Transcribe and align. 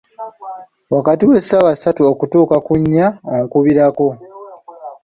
Wakati 0.95 1.23
w'essaawa 1.29 1.71
ssatu 1.75 2.01
okutuuka 2.11 2.55
ku 2.65 2.73
nnya 2.81 3.07
onkubirako. 3.35 4.07